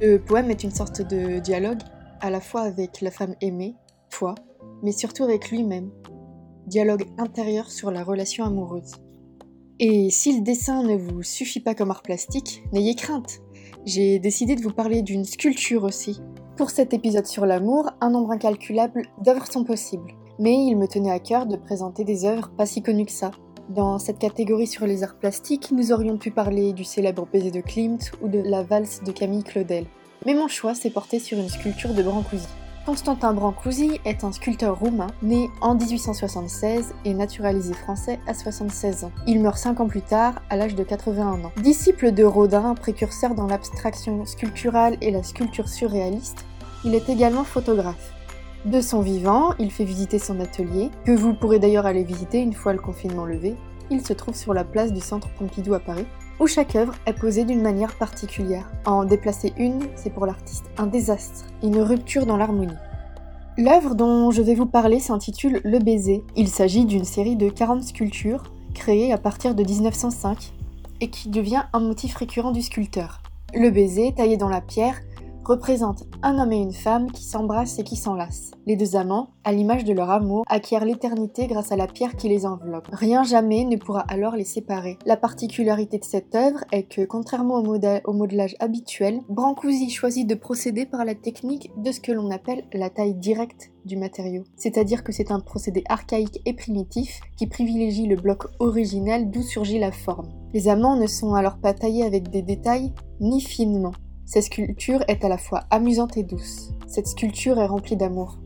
Le 0.00 0.18
poème 0.18 0.50
est 0.50 0.64
une 0.64 0.70
sorte 0.70 1.02
de 1.02 1.38
dialogue, 1.38 1.80
à 2.20 2.30
la 2.30 2.40
fois 2.40 2.62
avec 2.62 3.00
la 3.00 3.10
femme 3.10 3.34
aimée, 3.40 3.76
toi, 4.10 4.34
mais 4.82 4.92
surtout 4.92 5.24
avec 5.24 5.50
lui-même. 5.50 5.90
Dialogue 6.66 7.06
intérieur 7.18 7.70
sur 7.70 7.90
la 7.90 8.02
relation 8.04 8.44
amoureuse. 8.44 8.92
Et 9.78 10.10
si 10.10 10.36
le 10.36 10.42
dessin 10.42 10.82
ne 10.82 10.96
vous 10.96 11.22
suffit 11.22 11.60
pas 11.60 11.74
comme 11.74 11.90
art 11.90 12.02
plastique, 12.02 12.62
n'ayez 12.72 12.94
crainte. 12.94 13.40
J'ai 13.84 14.18
décidé 14.18 14.54
de 14.54 14.62
vous 14.62 14.72
parler 14.72 15.02
d'une 15.02 15.24
sculpture 15.24 15.84
aussi, 15.84 16.20
pour 16.56 16.70
cet 16.70 16.94
épisode 16.94 17.26
sur 17.26 17.46
l'amour, 17.46 17.90
un 18.00 18.10
nombre 18.10 18.30
incalculable 18.30 19.02
d'œuvres 19.20 19.50
sont 19.50 19.64
possibles. 19.64 20.12
Mais 20.38 20.54
il 20.54 20.76
me 20.76 20.86
tenait 20.86 21.10
à 21.10 21.18
cœur 21.18 21.46
de 21.46 21.56
présenter 21.56 22.04
des 22.04 22.24
œuvres 22.24 22.48
pas 22.56 22.64
si 22.64 22.80
connues 22.80 23.06
que 23.06 23.12
ça. 23.12 23.32
Dans 23.70 23.98
cette 23.98 24.18
catégorie 24.18 24.66
sur 24.66 24.86
les 24.86 25.02
arts 25.02 25.14
plastiques, 25.14 25.70
nous 25.72 25.90
aurions 25.90 26.18
pu 26.18 26.30
parler 26.30 26.74
du 26.74 26.84
célèbre 26.84 27.26
baiser 27.32 27.50
de 27.50 27.62
Klimt 27.62 28.12
ou 28.20 28.28
de 28.28 28.38
la 28.38 28.62
valse 28.62 29.02
de 29.02 29.10
Camille 29.10 29.42
Claudel. 29.42 29.86
Mais 30.26 30.34
mon 30.34 30.48
choix 30.48 30.74
s'est 30.74 30.90
porté 30.90 31.18
sur 31.18 31.38
une 31.38 31.48
sculpture 31.48 31.94
de 31.94 32.02
Brancusi. 32.02 32.46
Constantin 32.84 33.32
Brancusi 33.32 33.98
est 34.04 34.24
un 34.24 34.32
sculpteur 34.32 34.78
roumain 34.78 35.06
né 35.22 35.48
en 35.62 35.74
1876 35.74 36.94
et 37.06 37.14
naturalisé 37.14 37.72
français 37.72 38.20
à 38.26 38.34
76 38.34 39.04
ans. 39.04 39.12
Il 39.26 39.40
meurt 39.40 39.56
5 39.56 39.80
ans 39.80 39.88
plus 39.88 40.02
tard, 40.02 40.42
à 40.50 40.56
l'âge 40.56 40.74
de 40.74 40.84
81 40.84 41.44
ans. 41.44 41.52
Disciple 41.62 42.12
de 42.12 42.24
Rodin, 42.24 42.74
précurseur 42.74 43.34
dans 43.34 43.46
l'abstraction 43.46 44.26
sculpturale 44.26 44.98
et 45.00 45.10
la 45.10 45.22
sculpture 45.22 45.70
surréaliste, 45.70 46.44
il 46.84 46.94
est 46.94 47.08
également 47.08 47.44
photographe. 47.44 48.13
De 48.64 48.80
son 48.80 49.02
vivant, 49.02 49.52
il 49.58 49.70
fait 49.70 49.84
visiter 49.84 50.18
son 50.18 50.40
atelier, 50.40 50.90
que 51.04 51.12
vous 51.12 51.34
pourrez 51.34 51.58
d'ailleurs 51.58 51.84
aller 51.84 52.02
visiter 52.02 52.40
une 52.40 52.54
fois 52.54 52.72
le 52.72 52.78
confinement 52.78 53.26
levé. 53.26 53.56
Il 53.90 54.00
se 54.00 54.14
trouve 54.14 54.34
sur 54.34 54.54
la 54.54 54.64
place 54.64 54.90
du 54.90 55.02
Centre 55.02 55.28
Pompidou 55.38 55.74
à 55.74 55.80
Paris, 55.80 56.06
où 56.40 56.46
chaque 56.46 56.74
œuvre 56.74 56.94
est 57.04 57.12
posée 57.12 57.44
d'une 57.44 57.60
manière 57.60 57.94
particulière. 57.98 58.72
En 58.86 59.04
déplacer 59.04 59.52
une, 59.58 59.82
c'est 59.96 60.08
pour 60.08 60.24
l'artiste 60.24 60.64
un 60.78 60.86
désastre, 60.86 61.44
une 61.62 61.78
rupture 61.78 62.24
dans 62.24 62.38
l'harmonie. 62.38 62.72
L'œuvre 63.58 63.94
dont 63.94 64.30
je 64.30 64.40
vais 64.40 64.54
vous 64.54 64.66
parler 64.66 64.98
s'intitule 64.98 65.60
Le 65.62 65.78
baiser. 65.78 66.24
Il 66.34 66.48
s'agit 66.48 66.86
d'une 66.86 67.04
série 67.04 67.36
de 67.36 67.50
40 67.50 67.82
sculptures 67.82 68.44
créées 68.72 69.12
à 69.12 69.18
partir 69.18 69.54
de 69.54 69.62
1905 69.62 70.54
et 71.02 71.10
qui 71.10 71.28
devient 71.28 71.64
un 71.74 71.80
motif 71.80 72.16
récurrent 72.16 72.50
du 72.50 72.62
sculpteur. 72.62 73.20
Le 73.54 73.68
baiser, 73.70 74.14
taillé 74.16 74.38
dans 74.38 74.48
la 74.48 74.62
pierre, 74.62 74.96
représente 75.44 76.04
un 76.22 76.38
homme 76.38 76.52
et 76.52 76.60
une 76.60 76.72
femme 76.72 77.10
qui 77.10 77.24
s'embrassent 77.24 77.78
et 77.78 77.84
qui 77.84 77.96
s'enlacent. 77.96 78.52
Les 78.66 78.76
deux 78.76 78.96
amants, 78.96 79.28
à 79.44 79.52
l'image 79.52 79.84
de 79.84 79.92
leur 79.92 80.10
amour, 80.10 80.44
acquièrent 80.48 80.84
l'éternité 80.84 81.46
grâce 81.46 81.70
à 81.70 81.76
la 81.76 81.86
pierre 81.86 82.16
qui 82.16 82.28
les 82.28 82.46
enveloppe. 82.46 82.88
Rien 82.92 83.24
jamais 83.24 83.64
ne 83.64 83.76
pourra 83.76 84.00
alors 84.08 84.36
les 84.36 84.44
séparer. 84.44 84.98
La 85.04 85.16
particularité 85.16 85.98
de 85.98 86.04
cette 86.04 86.34
œuvre 86.34 86.64
est 86.72 86.84
que, 86.84 87.04
contrairement 87.04 87.56
au, 87.56 88.12
modelage 88.12 88.56
habituel, 88.60 89.20
Brancusi 89.28 89.90
choisit 89.90 90.28
de 90.28 90.34
procéder 90.34 90.86
par 90.86 91.04
la 91.04 91.14
technique 91.14 91.70
de 91.76 91.92
ce 91.92 92.00
que 92.00 92.12
l'on 92.12 92.30
appelle 92.30 92.64
la 92.72 92.90
taille 92.90 93.14
directe 93.14 93.70
du 93.84 93.96
matériau. 93.96 94.44
C'est-à-dire 94.56 95.04
que 95.04 95.12
c'est 95.12 95.30
un 95.30 95.40
procédé 95.40 95.84
archaïque 95.88 96.40
et 96.46 96.54
primitif 96.54 97.20
qui 97.36 97.46
privilégie 97.46 98.06
le 98.06 98.16
bloc 98.16 98.46
original 98.60 99.30
d'où 99.30 99.42
surgit 99.42 99.78
la 99.78 99.92
forme. 99.92 100.28
Les 100.54 100.68
amants 100.68 100.96
ne 100.96 101.06
sont 101.06 101.34
alors 101.34 101.58
pas 101.58 101.74
taillés 101.74 102.04
avec 102.04 102.30
des 102.30 102.42
détails 102.42 102.94
ni 103.20 103.40
finement. 103.40 103.92
Cette 104.26 104.44
sculpture 104.44 105.04
est 105.06 105.22
à 105.22 105.28
la 105.28 105.36
fois 105.36 105.64
amusante 105.70 106.16
et 106.16 106.22
douce. 106.22 106.70
Cette 106.86 107.06
sculpture 107.06 107.58
est 107.58 107.66
remplie 107.66 107.96
d'amour. 107.96 108.38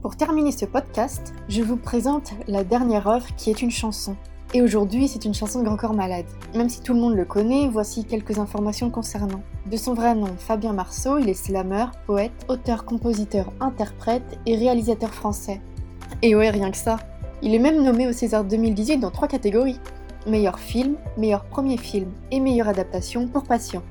Pour 0.00 0.16
terminer 0.16 0.50
ce 0.50 0.64
podcast, 0.64 1.34
je 1.46 1.62
vous 1.62 1.76
présente 1.76 2.32
la 2.48 2.64
dernière 2.64 3.06
œuvre 3.06 3.26
qui 3.36 3.50
est 3.50 3.60
une 3.60 3.70
chanson. 3.70 4.16
Et 4.54 4.62
aujourd'hui, 4.62 5.08
c'est 5.08 5.26
une 5.26 5.34
chanson 5.34 5.60
de 5.60 5.64
Grand 5.66 5.76
Corps 5.76 5.92
Malade. 5.92 6.24
Même 6.56 6.70
si 6.70 6.80
tout 6.80 6.94
le 6.94 7.00
monde 7.00 7.16
le 7.16 7.26
connaît, 7.26 7.68
voici 7.68 8.06
quelques 8.06 8.38
informations 8.38 8.88
concernant. 8.88 9.42
De 9.70 9.76
son 9.76 9.92
vrai 9.92 10.14
nom, 10.14 10.34
Fabien 10.38 10.72
Marceau, 10.72 11.18
il 11.18 11.28
est 11.28 11.34
slammer, 11.34 11.84
poète, 12.06 12.32
auteur, 12.48 12.86
compositeur, 12.86 13.52
interprète 13.60 14.38
et 14.46 14.56
réalisateur 14.56 15.12
français. 15.12 15.60
Et 16.22 16.34
ouais, 16.34 16.48
rien 16.48 16.70
que 16.70 16.78
ça. 16.78 16.96
Il 17.42 17.54
est 17.54 17.60
même 17.60 17.82
nommé 17.82 18.08
au 18.08 18.12
César 18.12 18.42
2018 18.42 18.98
dans 18.98 19.10
trois 19.10 19.28
catégories. 19.28 19.80
Meilleur 20.26 20.58
film, 20.58 20.96
meilleur 21.18 21.44
premier 21.44 21.76
film 21.76 22.10
et 22.30 22.40
meilleure 22.40 22.68
adaptation 22.68 23.28
pour 23.28 23.44
Patient. 23.44 23.82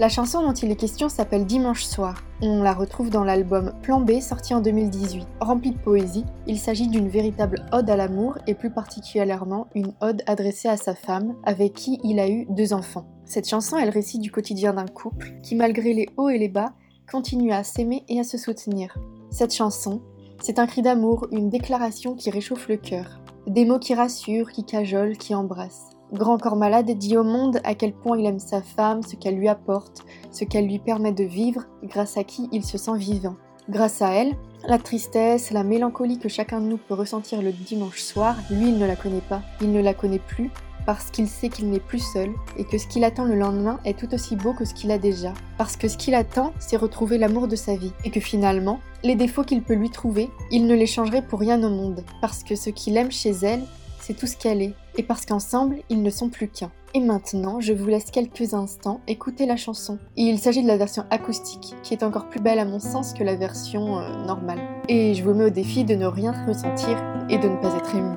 La 0.00 0.08
chanson 0.08 0.42
dont 0.42 0.52
il 0.52 0.70
est 0.70 0.76
question 0.76 1.08
s'appelle 1.08 1.44
Dimanche 1.44 1.82
soir. 1.82 2.22
On 2.40 2.62
la 2.62 2.72
retrouve 2.72 3.10
dans 3.10 3.24
l'album 3.24 3.72
Plan 3.82 4.00
B 4.00 4.20
sorti 4.20 4.54
en 4.54 4.60
2018. 4.60 5.26
Rempli 5.40 5.72
de 5.72 5.78
poésie, 5.78 6.24
il 6.46 6.60
s'agit 6.60 6.86
d'une 6.86 7.08
véritable 7.08 7.66
ode 7.72 7.90
à 7.90 7.96
l'amour 7.96 8.38
et 8.46 8.54
plus 8.54 8.70
particulièrement 8.70 9.66
une 9.74 9.92
ode 10.00 10.22
adressée 10.28 10.68
à 10.68 10.76
sa 10.76 10.94
femme 10.94 11.34
avec 11.42 11.74
qui 11.74 11.98
il 12.04 12.20
a 12.20 12.28
eu 12.28 12.46
deux 12.48 12.72
enfants. 12.72 13.08
Cette 13.24 13.48
chanson, 13.48 13.76
elle 13.76 13.88
récite 13.88 14.22
du 14.22 14.30
quotidien 14.30 14.72
d'un 14.74 14.86
couple 14.86 15.32
qui, 15.42 15.56
malgré 15.56 15.92
les 15.92 16.08
hauts 16.16 16.28
et 16.28 16.38
les 16.38 16.48
bas, 16.48 16.74
continue 17.10 17.50
à 17.50 17.64
s'aimer 17.64 18.04
et 18.08 18.20
à 18.20 18.24
se 18.24 18.38
soutenir. 18.38 18.96
Cette 19.30 19.52
chanson, 19.52 20.00
c'est 20.40 20.60
un 20.60 20.66
cri 20.68 20.80
d'amour, 20.80 21.26
une 21.32 21.50
déclaration 21.50 22.14
qui 22.14 22.30
réchauffe 22.30 22.68
le 22.68 22.76
cœur. 22.76 23.20
Des 23.48 23.64
mots 23.64 23.80
qui 23.80 23.94
rassurent, 23.94 24.52
qui 24.52 24.62
cajolent, 24.62 25.16
qui 25.16 25.34
embrassent. 25.34 25.90
Grand 26.12 26.38
corps 26.38 26.56
malade 26.56 26.90
dit 26.90 27.18
au 27.18 27.22
monde 27.22 27.60
à 27.64 27.74
quel 27.74 27.92
point 27.92 28.16
il 28.16 28.24
aime 28.24 28.38
sa 28.38 28.62
femme, 28.62 29.02
ce 29.02 29.14
qu'elle 29.14 29.36
lui 29.36 29.48
apporte, 29.48 30.04
ce 30.30 30.44
qu'elle 30.44 30.66
lui 30.66 30.78
permet 30.78 31.12
de 31.12 31.24
vivre, 31.24 31.64
grâce 31.84 32.16
à 32.16 32.24
qui 32.24 32.48
il 32.50 32.64
se 32.64 32.78
sent 32.78 32.96
vivant. 32.96 33.36
Grâce 33.68 34.00
à 34.00 34.12
elle, 34.12 34.34
la 34.66 34.78
tristesse, 34.78 35.50
la 35.50 35.64
mélancolie 35.64 36.18
que 36.18 36.30
chacun 36.30 36.60
de 36.60 36.66
nous 36.66 36.78
peut 36.78 36.94
ressentir 36.94 37.42
le 37.42 37.52
dimanche 37.52 38.00
soir, 38.00 38.36
lui 38.50 38.68
il 38.68 38.78
ne 38.78 38.86
la 38.86 38.96
connaît 38.96 39.20
pas, 39.20 39.42
il 39.60 39.70
ne 39.70 39.82
la 39.82 39.92
connaît 39.92 40.18
plus, 40.18 40.50
parce 40.86 41.10
qu'il 41.10 41.28
sait 41.28 41.50
qu'il 41.50 41.68
n'est 41.68 41.78
plus 41.78 41.98
seul 41.98 42.30
et 42.56 42.64
que 42.64 42.78
ce 42.78 42.86
qu'il 42.86 43.04
attend 43.04 43.26
le 43.26 43.34
lendemain 43.34 43.78
est 43.84 43.98
tout 43.98 44.14
aussi 44.14 44.36
beau 44.36 44.54
que 44.54 44.64
ce 44.64 44.72
qu'il 44.72 44.90
a 44.90 44.96
déjà. 44.96 45.34
Parce 45.58 45.76
que 45.76 45.86
ce 45.86 45.98
qu'il 45.98 46.14
attend, 46.14 46.54
c'est 46.58 46.78
retrouver 46.78 47.18
l'amour 47.18 47.46
de 47.46 47.56
sa 47.56 47.76
vie. 47.76 47.92
Et 48.06 48.10
que 48.10 48.20
finalement, 48.20 48.80
les 49.04 49.14
défauts 49.14 49.44
qu'il 49.44 49.62
peut 49.62 49.74
lui 49.74 49.90
trouver, 49.90 50.30
il 50.50 50.66
ne 50.66 50.74
les 50.74 50.86
changerait 50.86 51.20
pour 51.20 51.40
rien 51.40 51.62
au 51.62 51.68
monde. 51.68 52.02
Parce 52.22 52.42
que 52.42 52.56
ce 52.56 52.70
qu'il 52.70 52.96
aime 52.96 53.12
chez 53.12 53.32
elle, 53.42 53.64
c'est 54.08 54.14
tout 54.14 54.26
ce 54.26 54.38
qu'elle 54.38 54.62
est, 54.62 54.72
et 54.96 55.02
parce 55.02 55.26
qu'ensemble, 55.26 55.80
ils 55.90 56.02
ne 56.02 56.08
sont 56.08 56.30
plus 56.30 56.48
qu'un. 56.48 56.70
Et 56.94 57.00
maintenant, 57.00 57.60
je 57.60 57.74
vous 57.74 57.88
laisse 57.88 58.10
quelques 58.10 58.54
instants 58.54 59.02
écouter 59.06 59.44
la 59.44 59.56
chanson. 59.56 59.98
Il 60.16 60.38
s'agit 60.38 60.62
de 60.62 60.66
la 60.66 60.78
version 60.78 61.04
acoustique, 61.10 61.74
qui 61.82 61.92
est 61.92 62.02
encore 62.02 62.30
plus 62.30 62.40
belle 62.40 62.58
à 62.58 62.64
mon 62.64 62.80
sens 62.80 63.12
que 63.12 63.22
la 63.22 63.36
version 63.36 63.98
euh, 63.98 64.24
normale. 64.24 64.60
Et 64.88 65.12
je 65.12 65.22
vous 65.22 65.34
mets 65.34 65.44
au 65.44 65.50
défi 65.50 65.84
de 65.84 65.94
ne 65.94 66.06
rien 66.06 66.32
ressentir 66.46 66.96
et 67.28 67.36
de 67.36 67.48
ne 67.48 67.56
pas 67.56 67.76
être 67.76 67.94
ému. 67.94 68.16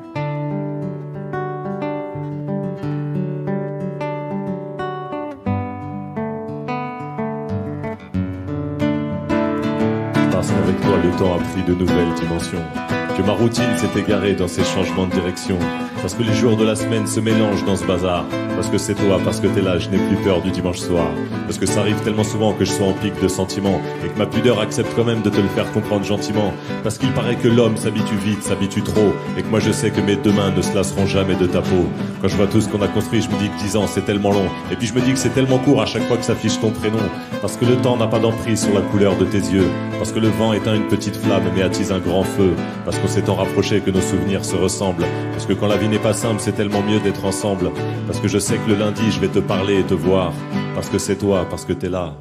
Parce 10.32 10.52
qu'avec 10.52 10.80
toi, 10.80 10.98
le 11.04 11.18
temps 11.18 11.36
a 11.36 11.40
pris 11.40 11.64
de 11.64 11.76
nouvelles 11.76 12.14
dimensions 12.14 12.91
que 13.18 13.22
ma 13.22 13.34
routine 13.34 13.78
s'est 13.78 14.00
égarée 14.00 14.34
dans 14.34 14.48
ces 14.48 14.64
changements 14.64 15.08
de 15.08 15.12
direction. 15.12 15.58
Parce 16.02 16.16
que 16.16 16.24
les 16.24 16.34
jours 16.34 16.58
de 16.58 16.66
la 16.66 16.76
semaine 16.76 17.06
se 17.06 17.20
mélangent 17.20 17.66
dans 17.66 17.76
ce 17.76 17.86
bazar. 17.86 18.26
Parce 18.56 18.70
que 18.70 18.78
c'est 18.78 18.96
toi, 18.96 19.20
parce 19.24 19.40
que 19.40 19.48
t'es 19.48 19.62
là, 19.62 19.78
je 19.78 19.90
n'ai 19.90 19.98
plus 19.98 20.18
peur 20.18 20.42
du 20.42 20.52
dimanche 20.52 20.80
soir. 20.80 21.08
Parce 21.46 21.58
que 21.58 21.66
ça 21.66 21.82
arrive 21.82 22.00
tellement 22.02 22.24
souvent 22.24 22.54
que 22.54 22.66
je 22.66 22.72
sois 22.72 22.88
en 22.88 22.94
pic 22.94 23.14
de 23.22 23.28
sentiments. 23.28 23.80
Et 24.04 24.10
que 24.10 24.18
ma 24.18 24.26
pudeur 24.26 24.60
accepte 24.60 24.92
quand 24.96 25.04
même 25.04 25.22
de 25.22 25.30
te 25.30 25.40
le 25.40 25.48
faire 25.50 25.72
comprendre 25.72 26.04
gentiment. 26.04 26.54
Parce 26.84 26.98
qu'il 26.98 27.12
paraît 27.12 27.36
que 27.36 27.48
l'homme 27.48 27.78
s'habitue 27.78 28.16
vite, 28.16 28.44
s'habitue 28.44 28.82
trop. 28.82 29.14
Et 29.38 29.44
que 29.44 29.48
moi 29.48 29.60
je 29.60 29.72
sais 29.72 29.92
que 29.92 30.02
mes 30.02 30.16
deux 30.16 30.32
mains 30.32 30.52
ne 30.56 30.62
se 30.62 30.74
lasseront 30.74 31.06
jamais 31.06 31.36
de 31.36 31.46
ta 31.46 31.62
peau. 31.62 31.88
Quand 32.22 32.28
je 32.28 32.36
vois 32.36 32.48
tout 32.48 32.62
ce 32.62 32.70
qu'on 32.70 32.82
a 32.82 32.88
construit, 32.88 33.22
je 33.22 33.30
me 33.30 33.38
dis 33.38 33.50
que 33.50 33.58
10 33.64 33.78
ans 33.78 33.88
c'est 33.88 34.06
tellement 34.06 34.32
long. 34.32 34.48
Et 34.72 34.76
puis 34.76 34.88
je 34.88 34.94
me 34.94 35.02
dis 35.02 35.12
que 35.12 35.20
c'est 35.20 35.34
tellement 35.34 35.60
court 35.60 35.82
à 35.82 35.86
chaque 35.86 36.08
fois 36.08 36.18
que 36.18 36.26
s'affiche 36.26 36.60
ton 36.60 36.72
prénom. 36.72 37.00
Parce 37.42 37.58
que 37.58 37.66
le 37.66 37.76
temps 37.76 37.98
n'a 37.98 38.08
pas 38.08 38.20
d'emprise 38.20 38.64
sur 38.64 38.74
la 38.74 38.82
couleur 38.82 39.18
de 39.18 39.26
tes 39.26 39.38
yeux. 39.38 39.70
Parce 40.00 40.12
que 40.12 40.20
le 40.20 40.30
vent 40.30 40.54
éteint 40.54 40.76
une 40.76 40.88
petite 40.88 41.16
flamme 41.16 41.44
mais 41.56 41.62
attise 41.62 41.92
un 41.92 42.00
grand 42.00 42.24
feu. 42.24 42.54
Parce 42.86 42.98
qu'on 43.02 43.08
s'est 43.08 43.24
tant 43.24 43.36
rapproché 43.36 43.82
que 43.82 43.90
nos 43.90 44.02
souvenirs 44.02 44.46
se 44.46 44.56
ressemblent. 44.56 45.06
Parce 45.32 45.46
que 45.46 45.54
quand 45.54 45.68
la 45.68 45.78
vie 45.78 45.88
n'est 45.88 46.00
pas 46.00 46.14
simple, 46.14 46.40
c'est 46.40 46.52
tellement 46.52 46.82
mieux 46.82 47.00
d'être 47.00 47.26
ensemble. 47.26 47.72
Parce 48.06 48.20
que 48.20 48.28
je 48.28 48.38
sais 48.38 48.58
que 48.58 48.70
le 48.70 48.76
lundi, 48.76 49.12
je 49.12 49.20
vais 49.20 49.28
te 49.28 49.40
parler 49.40 49.80
et 49.80 49.84
te 49.84 49.94
voir. 49.94 50.34
Parce 50.76 50.90
que 50.90 50.98
c'est 50.98 51.16
toi, 51.16 51.46
parce 51.50 51.66
que 51.66 51.74
t'es 51.74 51.90
là. 51.90 52.16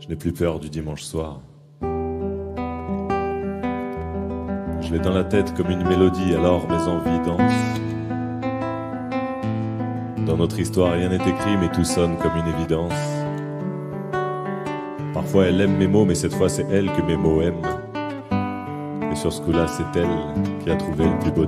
Je 0.00 0.08
n'ai 0.08 0.16
plus 0.16 0.32
peur 0.32 0.58
du 0.58 0.68
dimanche 0.68 1.02
soir. 1.02 1.40
Je 4.80 4.92
l'ai 4.92 4.98
dans 4.98 5.14
la 5.14 5.24
tête 5.24 5.54
comme 5.54 5.70
une 5.70 5.86
mélodie, 5.86 6.34
alors 6.34 6.68
mes 6.68 6.74
envies 6.74 7.20
dansent. 7.24 7.80
Dans 10.26 10.36
notre 10.36 10.58
histoire, 10.58 10.92
rien 10.92 11.08
n'est 11.08 11.16
écrit, 11.16 11.56
mais 11.60 11.70
tout 11.70 11.84
sonne 11.84 12.16
comme 12.18 12.36
une 12.36 12.52
évidence. 12.54 12.92
Parfois, 15.14 15.46
elle 15.46 15.60
aime 15.60 15.76
mes 15.76 15.86
mots, 15.86 16.04
mais 16.04 16.14
cette 16.14 16.34
fois, 16.34 16.48
c'est 16.48 16.66
elle 16.70 16.90
que 16.92 17.02
mes 17.02 17.16
mots 17.16 17.40
aiment. 17.42 17.81
Sur 19.22 19.32
ce 19.32 19.40
coup-là, 19.40 19.68
c'est 19.68 20.00
elle 20.00 20.08
qui 20.64 20.68
a 20.68 20.74
trouvé 20.74 21.04
le 21.04 21.16
plus 21.20 21.30
beau. 21.30 21.46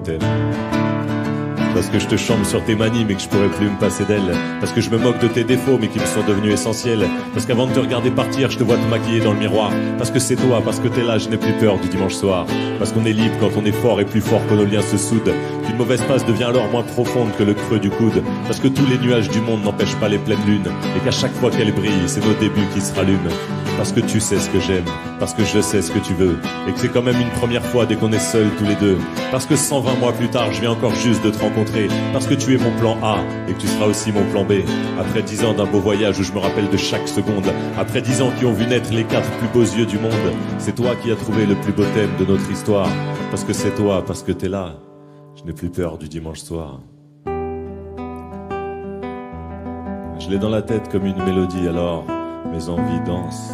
Parce 1.74 1.88
que 1.88 1.98
je 1.98 2.06
te 2.06 2.16
chante 2.16 2.46
sur 2.46 2.64
tes 2.64 2.76
manies 2.76 3.04
mais 3.04 3.14
que 3.14 3.20
je 3.20 3.28
pourrais 3.28 3.48
plus 3.48 3.68
me 3.68 3.78
passer 3.78 4.04
d'elle. 4.04 4.32
Parce 4.60 4.72
que 4.72 4.80
je 4.80 4.90
me 4.90 4.96
moque 4.96 5.18
de 5.18 5.26
tes 5.26 5.42
défauts 5.42 5.76
mais 5.80 5.88
qui 5.88 5.98
me 5.98 6.06
sont 6.06 6.22
devenus 6.26 6.54
essentiels. 6.54 7.04
Parce 7.32 7.46
qu'avant 7.46 7.66
de 7.66 7.72
te 7.72 7.80
regarder 7.80 8.12
partir, 8.12 8.50
je 8.50 8.58
te 8.58 8.62
vois 8.62 8.76
te 8.76 8.86
maquiller 8.88 9.20
dans 9.20 9.32
le 9.32 9.40
miroir. 9.40 9.72
Parce 9.98 10.12
que 10.12 10.20
c'est 10.20 10.36
toi, 10.36 10.62
parce 10.64 10.78
que 10.78 10.86
t'es 10.86 11.02
là, 11.02 11.18
je 11.18 11.28
n'ai 11.28 11.36
plus 11.36 11.52
peur 11.54 11.78
du 11.78 11.88
dimanche 11.88 12.14
soir. 12.14 12.46
Parce 12.78 12.92
qu'on 12.92 13.04
est 13.04 13.12
libre 13.12 13.34
quand 13.40 13.50
on 13.56 13.64
est 13.64 13.72
fort 13.72 14.00
et 14.00 14.04
plus 14.04 14.20
fort 14.20 14.46
que 14.48 14.54
nos 14.54 14.64
liens 14.64 14.82
se 14.82 14.96
soudent. 14.96 15.32
Qu'une 15.66 15.76
mauvaise 15.76 16.02
passe 16.02 16.24
devient 16.24 16.44
alors 16.44 16.68
moins 16.70 16.84
profonde 16.84 17.30
que 17.36 17.42
le 17.42 17.54
creux 17.54 17.80
du 17.80 17.90
coude. 17.90 18.22
Parce 18.46 18.60
que 18.60 18.68
tous 18.68 18.86
les 18.86 18.98
nuages 18.98 19.28
du 19.28 19.40
monde 19.40 19.64
n'empêchent 19.64 19.96
pas 19.96 20.08
les 20.08 20.18
pleines 20.18 20.46
lunes. 20.46 20.70
Et 20.96 21.00
qu'à 21.04 21.10
chaque 21.10 21.34
fois 21.34 21.50
qu'elle 21.50 21.72
brille, 21.72 22.04
c'est 22.06 22.24
nos 22.24 22.34
débuts 22.34 22.68
qui 22.72 22.80
se 22.80 22.94
rallument. 22.94 23.30
Parce 23.76 23.90
que 23.92 24.00
tu 24.00 24.20
sais 24.20 24.38
ce 24.38 24.48
que 24.50 24.60
j'aime, 24.60 24.84
parce 25.18 25.34
que 25.34 25.44
je 25.44 25.60
sais 25.60 25.82
ce 25.82 25.90
que 25.90 25.98
tu 25.98 26.14
veux, 26.14 26.38
et 26.68 26.72
que 26.72 26.78
c'est 26.78 26.88
quand 26.88 27.02
même 27.02 27.20
une 27.20 27.30
première 27.30 27.64
fois 27.64 27.86
dès 27.86 27.96
qu'on 27.96 28.12
est 28.12 28.20
seuls 28.20 28.48
tous 28.56 28.64
les 28.64 28.76
deux. 28.76 28.98
Parce 29.32 29.46
que 29.46 29.56
120 29.56 29.96
mois 29.96 30.12
plus 30.12 30.28
tard, 30.28 30.52
je 30.52 30.60
viens 30.60 30.70
encore 30.70 30.94
juste 30.94 31.24
de 31.24 31.30
te 31.30 31.38
rencontrer, 31.38 31.63
parce 32.12 32.26
que 32.26 32.34
tu 32.34 32.54
es 32.54 32.58
mon 32.58 32.70
plan 32.78 32.96
A, 33.02 33.18
et 33.48 33.52
que 33.52 33.60
tu 33.60 33.66
seras 33.66 33.86
aussi 33.86 34.12
mon 34.12 34.24
plan 34.30 34.44
B. 34.44 34.62
Après 34.98 35.22
dix 35.22 35.44
ans 35.44 35.54
d'un 35.54 35.66
beau 35.66 35.80
voyage 35.80 36.18
où 36.18 36.22
je 36.22 36.32
me 36.32 36.38
rappelle 36.38 36.68
de 36.68 36.76
chaque 36.76 37.08
seconde, 37.08 37.46
après 37.78 38.00
dix 38.00 38.22
ans 38.22 38.30
qui 38.38 38.44
ont 38.44 38.52
vu 38.52 38.66
naître 38.66 38.92
les 38.92 39.04
quatre 39.04 39.30
plus 39.38 39.48
beaux 39.48 39.62
yeux 39.62 39.86
du 39.86 39.98
monde, 39.98 40.12
c'est 40.58 40.74
toi 40.74 40.94
qui 41.02 41.10
as 41.10 41.16
trouvé 41.16 41.46
le 41.46 41.54
plus 41.56 41.72
beau 41.72 41.84
thème 41.94 42.10
de 42.18 42.24
notre 42.24 42.50
histoire. 42.50 42.88
Parce 43.30 43.44
que 43.44 43.52
c'est 43.52 43.74
toi, 43.74 44.04
parce 44.04 44.22
que 44.22 44.32
t'es 44.32 44.48
là, 44.48 44.74
je 45.36 45.44
n'ai 45.44 45.52
plus 45.52 45.70
peur 45.70 45.98
du 45.98 46.08
dimanche 46.08 46.40
soir. 46.40 46.80
Je 50.18 50.30
l'ai 50.30 50.38
dans 50.38 50.50
la 50.50 50.62
tête 50.62 50.88
comme 50.90 51.04
une 51.04 51.22
mélodie 51.22 51.68
alors 51.68 52.04
mes 52.52 52.68
envies 52.68 53.00
dansent. 53.04 53.52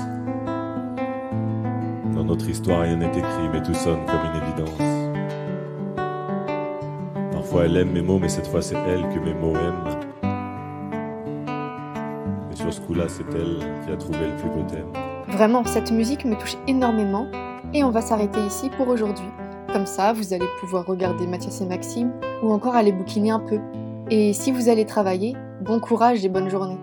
Dans 2.14 2.25
notre 2.25 2.49
histoire, 2.49 2.83
rien 2.83 2.97
n'est 2.97 3.07
écrit, 3.07 3.49
mais 3.52 3.62
tout 3.62 3.75
sonne 3.75 4.05
comme 4.07 4.21
une 4.31 4.43
évidence. 4.43 4.89
Parfois, 7.50 7.66
elle 7.66 7.78
aime 7.78 7.90
mes 7.90 8.00
mots, 8.00 8.21
mais 8.21 8.28
cette 8.28 8.47
fois, 8.47 8.62
c'est 8.62 8.76
elle 8.76 9.09
que 9.09 9.19
mes 9.19 9.35
mots 9.35 9.57
aiment. 9.57 9.85
Et 12.52 12.54
sur 12.54 12.73
ce 12.73 12.80
coup-là, 12.80 13.07
c'est 13.09 13.25
elle 13.35 13.59
qui 13.85 13.90
a 13.90 13.97
trouvé 13.97 14.21
le 14.21 14.37
plus 14.37 14.49
beau 14.50 14.62
thème. 14.69 14.87
Vraiment, 15.26 15.64
cette 15.64 15.90
musique 15.90 16.25
me 16.25 16.37
touche 16.37 16.57
énormément 16.69 17.26
et 17.75 17.83
on 17.83 17.90
va 17.90 18.02
s'arrêter 18.02 18.38
ici 18.47 18.71
pour 18.76 18.87
aujourd'hui. 18.87 19.26
Comme 19.73 19.85
ça, 19.85 20.12
vous 20.12 20.33
allez 20.33 20.47
pouvoir 20.61 20.87
regarder 20.87 21.26
Mathias 21.26 21.61
et 21.61 21.66
Maxime 21.66 22.12
ou 22.45 22.52
encore 22.52 22.76
aller 22.76 22.92
bouquiner 22.92 23.33
un 23.33 23.40
peu. 23.40 23.59
Et 24.11 24.33
si 24.33 24.52
vous 24.52 24.69
allez 24.69 24.87
travailler, 24.87 25.35
bon 25.61 25.80
courage 25.80 26.25
et 26.25 26.28
bonne 26.28 26.49
journée. 26.49 26.78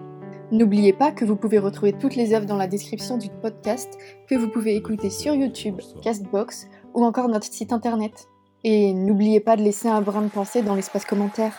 N'oubliez 0.51 0.91
pas 0.91 1.13
que 1.13 1.23
vous 1.23 1.37
pouvez 1.37 1.59
retrouver 1.59 1.93
toutes 1.93 2.17
les 2.17 2.33
œuvres 2.33 2.45
dans 2.45 2.57
la 2.57 2.67
description 2.67 3.17
du 3.17 3.29
podcast 3.41 3.97
que 4.27 4.35
vous 4.35 4.49
pouvez 4.49 4.75
écouter 4.75 5.11
sur 5.11 5.33
YouTube, 5.33 5.79
Castbox 6.01 6.67
ou 6.93 7.05
encore 7.05 7.29
notre 7.29 7.47
site 7.47 7.71
internet. 7.71 8.27
Et 8.63 8.93
n'oubliez 8.93 9.39
pas 9.39 9.55
de 9.55 9.61
laisser 9.61 9.87
un 9.87 10.01
brin 10.01 10.21
de 10.21 10.29
pensée 10.29 10.61
dans 10.61 10.75
l'espace 10.75 11.05
commentaire. 11.05 11.53